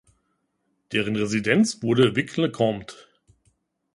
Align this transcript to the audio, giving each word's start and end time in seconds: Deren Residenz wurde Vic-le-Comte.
Deren 0.93 1.15
Residenz 1.15 1.83
wurde 1.83 2.15
Vic-le-Comte. 2.15 2.95